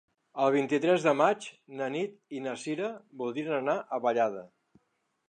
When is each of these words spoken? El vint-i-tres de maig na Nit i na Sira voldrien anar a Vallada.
El 0.43 0.47
vint-i-tres 0.53 1.03
de 1.07 1.11
maig 1.19 1.45
na 1.81 1.89
Nit 1.97 2.17
i 2.37 2.41
na 2.47 2.55
Sira 2.63 2.89
voldrien 3.21 3.55
anar 3.59 3.77
a 3.79 4.01
Vallada. 4.07 4.43